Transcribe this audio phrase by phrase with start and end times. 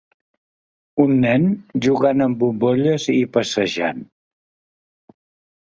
[1.03, 1.45] Un nen
[1.87, 4.03] jugant amb bombolles i passejant.